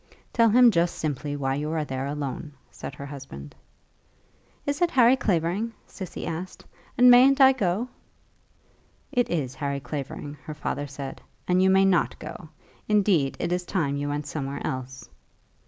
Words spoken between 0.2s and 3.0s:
"Tell him just simply why you are there alone," said